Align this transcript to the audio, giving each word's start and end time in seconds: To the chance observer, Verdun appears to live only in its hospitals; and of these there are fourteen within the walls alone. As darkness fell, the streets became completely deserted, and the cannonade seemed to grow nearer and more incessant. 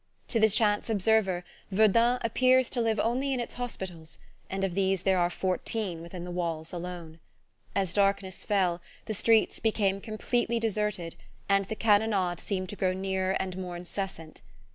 To 0.29 0.39
the 0.39 0.49
chance 0.49 0.89
observer, 0.89 1.43
Verdun 1.69 2.17
appears 2.23 2.71
to 2.71 2.81
live 2.81 2.99
only 2.99 3.35
in 3.35 3.39
its 3.39 3.53
hospitals; 3.53 4.17
and 4.49 4.63
of 4.63 4.73
these 4.73 5.03
there 5.03 5.19
are 5.19 5.29
fourteen 5.29 6.01
within 6.01 6.23
the 6.23 6.31
walls 6.31 6.73
alone. 6.73 7.19
As 7.75 7.93
darkness 7.93 8.43
fell, 8.43 8.81
the 9.05 9.13
streets 9.13 9.59
became 9.59 10.01
completely 10.01 10.59
deserted, 10.59 11.15
and 11.47 11.65
the 11.65 11.75
cannonade 11.75 12.39
seemed 12.39 12.69
to 12.69 12.75
grow 12.75 12.93
nearer 12.93 13.33
and 13.39 13.55
more 13.59 13.77
incessant. 13.77 14.41